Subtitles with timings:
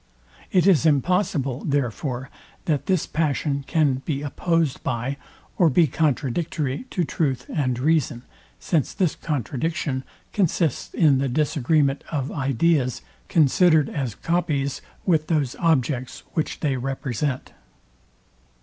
[0.51, 2.31] It is impossible, therefore,
[2.65, 5.17] that this passion can be opposed by,
[5.59, 8.23] or be contradictory to truth and reason;
[8.59, 10.03] since this contradiction
[10.33, 17.53] consists in the disagreement of ideas, considered as copies, with those objects, which they represent.